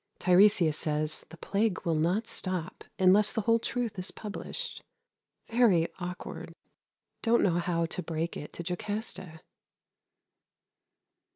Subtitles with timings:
[0.17, 4.81] Tiresias says the plague will not stop unless the whole truth is published.
[5.47, 6.55] Very awkward.
[7.21, 9.41] Don't know how to break it to Jocasta.